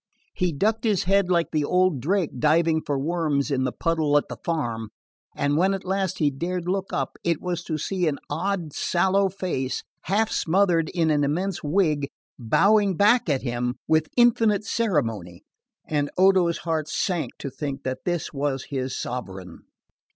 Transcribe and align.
He 0.33 0.51
ducked 0.51 0.83
his 0.83 1.03
head 1.03 1.29
like 1.29 1.51
the 1.51 1.63
old 1.63 1.99
drake 1.99 2.39
diving 2.39 2.81
for 2.83 2.97
worms 2.97 3.51
in 3.51 3.65
the 3.65 3.71
puddle 3.71 4.17
at 4.17 4.29
the 4.29 4.37
farm, 4.43 4.89
and 5.35 5.57
when 5.57 5.75
at 5.75 5.85
last 5.85 6.17
he 6.17 6.31
dared 6.31 6.67
look 6.67 6.91
up, 6.91 7.17
it 7.23 7.39
was 7.39 7.63
to 7.65 7.77
see 7.77 8.07
an 8.07 8.17
odd 8.27 8.73
sallow 8.73 9.29
face, 9.29 9.83
half 10.05 10.31
smothered 10.31 10.89
in 10.89 11.11
an 11.11 11.23
immense 11.23 11.61
wig, 11.63 12.07
bowing 12.39 12.95
back 12.97 13.29
at 13.29 13.43
him 13.43 13.75
with 13.87 14.09
infinite 14.17 14.65
ceremony 14.65 15.43
and 15.87 16.09
Odo's 16.17 16.57
heart 16.65 16.87
sank 16.89 17.33
to 17.37 17.51
think 17.51 17.83
that 17.83 18.03
this 18.03 18.33
was 18.33 18.63
his 18.71 18.99
sovereign. 18.99 19.65